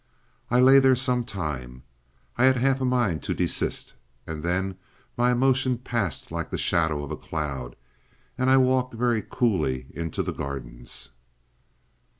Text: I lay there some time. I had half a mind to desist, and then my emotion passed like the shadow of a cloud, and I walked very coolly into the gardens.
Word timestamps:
I 0.49 0.59
lay 0.59 0.79
there 0.79 0.95
some 0.95 1.23
time. 1.25 1.83
I 2.35 2.45
had 2.45 2.57
half 2.57 2.81
a 2.81 2.85
mind 2.85 3.21
to 3.21 3.35
desist, 3.35 3.93
and 4.25 4.41
then 4.41 4.79
my 5.15 5.31
emotion 5.31 5.77
passed 5.77 6.31
like 6.31 6.49
the 6.49 6.57
shadow 6.57 7.03
of 7.03 7.11
a 7.11 7.15
cloud, 7.15 7.75
and 8.35 8.49
I 8.49 8.57
walked 8.57 8.95
very 8.95 9.21
coolly 9.21 9.85
into 9.93 10.23
the 10.23 10.33
gardens. 10.33 11.11